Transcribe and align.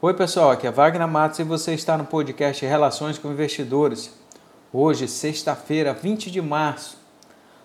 Oi, 0.00 0.14
pessoal, 0.14 0.52
aqui 0.52 0.64
é 0.64 0.70
Wagner 0.70 1.08
Matos 1.08 1.40
e 1.40 1.42
você 1.42 1.74
está 1.74 1.98
no 1.98 2.04
podcast 2.04 2.64
Relações 2.64 3.18
com 3.18 3.32
Investidores. 3.32 4.14
Hoje, 4.72 5.08
sexta-feira, 5.08 5.92
20 5.92 6.30
de 6.30 6.40
março. 6.40 6.96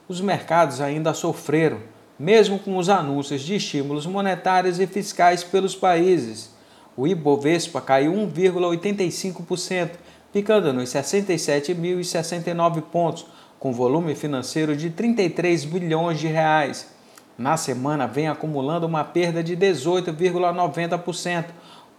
Os 0.09 0.20
mercados 0.20 0.81
ainda 0.81 1.13
sofreram, 1.13 1.77
mesmo 2.17 2.57
com 2.57 2.75
os 2.77 2.89
anúncios 2.89 3.43
de 3.43 3.54
estímulos 3.57 4.07
monetários 4.07 4.79
e 4.79 4.88
fiscais 4.88 5.43
pelos 5.43 5.75
países. 5.75 6.49
O 6.97 7.05
Ibovespa 7.05 7.80
caiu 7.80 8.11
1,85%, 8.14 9.91
ficando 10.31 10.73
nos 10.73 10.89
67.069 10.89 12.81
pontos, 12.81 13.27
com 13.59 13.71
volume 13.71 14.15
financeiro 14.15 14.75
de 14.75 14.89
33 14.89 15.65
bilhões 15.65 16.20
de 16.20 16.25
reais. 16.25 16.91
Na 17.38 17.57
semana 17.57 18.07
vem 18.07 18.27
acumulando 18.27 18.86
uma 18.86 19.04
perda 19.04 19.43
de 19.43 19.55
18,90%, 19.55 21.45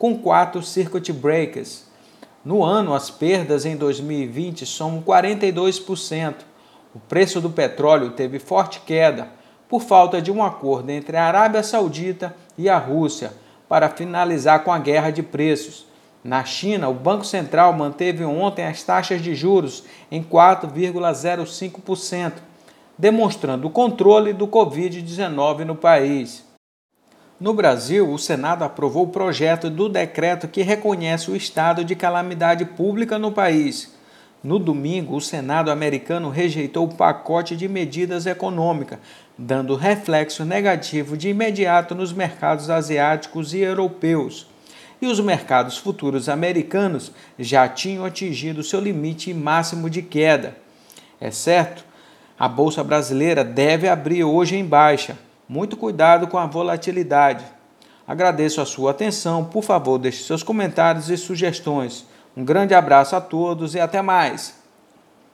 com 0.05 0.18
quatro 0.18 0.62
circuit 0.62 1.11
breakers. 1.14 1.86
No 2.45 2.62
ano, 2.62 2.93
as 2.93 3.11
perdas 3.11 3.64
em 3.64 3.75
2020 3.75 4.67
são 4.67 5.03
42%. 5.03 6.35
O 6.95 6.99
preço 6.99 7.40
do 7.40 7.49
petróleo 7.49 8.11
teve 8.11 8.39
forte 8.39 8.81
queda 8.81 9.29
por 9.67 9.81
falta 9.81 10.21
de 10.21 10.31
um 10.31 10.45
acordo 10.45 10.90
entre 10.90 11.17
a 11.17 11.25
Arábia 11.25 11.62
Saudita 11.62 12.36
e 12.59 12.68
a 12.68 12.76
Rússia 12.76 13.32
para 13.67 13.89
finalizar 13.89 14.62
com 14.62 14.71
a 14.71 14.79
guerra 14.79 15.11
de 15.11 15.22
preços. 15.22 15.86
Na 16.23 16.45
China, 16.45 16.90
o 16.90 16.95
Banco 16.95 17.25
Central 17.25 17.73
manteve 17.73 18.26
ontem 18.26 18.67
as 18.67 18.82
taxas 18.82 19.23
de 19.23 19.34
juros 19.34 19.84
em 20.11 20.23
4,05%, 20.23 22.32
demonstrando 22.98 23.68
o 23.68 23.71
controle 23.71 24.34
do 24.34 24.46
Covid-19 24.46 25.61
no 25.61 25.75
país. 25.75 26.45
No 27.41 27.53
Brasil, 27.53 28.09
o 28.09 28.17
Senado 28.17 28.63
aprovou 28.63 29.05
o 29.05 29.11
projeto 29.11 29.69
do 29.69 29.89
decreto 29.89 30.47
que 30.47 30.63
reconhece 30.63 31.33
o 31.33 31.35
estado 31.35 31.85
de 31.85 31.97
calamidade 31.97 32.65
pública 32.65 33.19
no 33.19 33.33
país. 33.33 33.93
No 34.43 34.57
domingo, 34.57 35.17
o 35.17 35.21
Senado 35.21 35.69
americano 35.69 36.31
rejeitou 36.31 36.87
o 36.87 36.95
pacote 36.95 37.57
de 37.57 37.67
medidas 37.67 38.25
econômicas, 38.25 39.01
dando 39.37 39.75
reflexo 39.75 40.45
negativo 40.45 41.17
de 41.17 41.29
imediato 41.29 41.93
nos 41.93 42.13
mercados 42.13 42.71
asiáticos 42.71 43.53
e 43.53 43.59
europeus. 43.59 44.47
E 45.03 45.07
os 45.09 45.19
mercados 45.19 45.77
futuros 45.77 46.29
americanos 46.29 47.11
já 47.37 47.67
tinham 47.67 48.05
atingido 48.05 48.63
seu 48.63 48.81
limite 48.81 49.35
máximo 49.35 49.91
de 49.91 50.03
queda. 50.03 50.57
É 51.21 51.33
certo, 51.33 51.85
a 52.39 52.47
bolsa 52.47 52.85
brasileira 52.85 53.43
deve 53.43 53.89
abrir 53.89 54.23
hoje 54.23 54.55
em 54.55 54.65
baixa 54.65 55.19
muito 55.48 55.77
cuidado 55.77 56.27
com 56.27 56.39
a 56.39 56.47
volatilidade. 56.47 57.45
Agradeço 58.06 58.61
a 58.61 58.67
sua 58.67 58.91
atenção. 58.91 59.45
Por 59.45 59.62
favor, 59.62 59.98
deixe 59.98 60.25
seus 60.25 60.42
comentários 60.42 61.11
e 61.11 61.17
sugestões. 61.17 62.06
Um 62.36 62.45
grande 62.45 62.75
abraço 62.75 63.14
a 63.14 63.20
todos 63.20 63.75
e 63.75 63.81
até 63.81 64.03
mais. 64.03 64.64